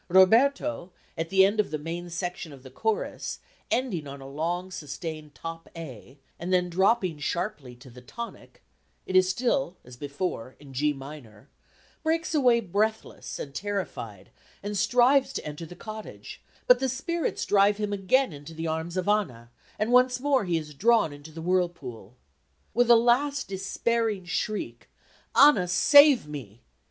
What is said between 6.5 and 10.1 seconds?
then dropping sharply to the tonic (it is still as